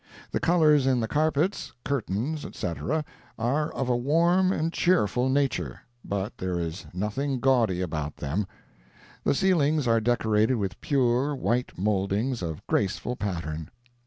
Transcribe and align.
The 0.31 0.39
colors 0.39 0.87
in 0.87 0.99
the 0.99 1.07
carpets, 1.07 1.73
curtains, 1.85 2.43
etc., 2.43 3.05
are 3.37 3.71
of 3.71 3.87
a 3.87 3.95
warm 3.95 4.51
and 4.51 4.73
cheerful 4.73 5.29
nature, 5.29 5.81
but 6.03 6.35
there 6.39 6.57
is 6.59 6.87
nothing 6.91 7.39
gaudy 7.39 7.81
about 7.81 8.17
them. 8.17 8.47
The 9.25 9.35
ceilings 9.35 9.87
are 9.87 10.01
decorated 10.01 10.55
with 10.55 10.81
pure, 10.81 11.35
white 11.35 11.77
mouldings 11.77 12.41
of 12.41 12.65
graceful 12.65 13.15
pattern. 13.15 13.69